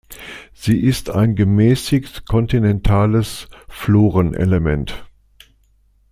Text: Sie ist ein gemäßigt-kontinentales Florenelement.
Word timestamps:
Sie 0.53 0.79
ist 0.81 1.11
ein 1.11 1.35
gemäßigt-kontinentales 1.35 3.47
Florenelement. 3.67 5.07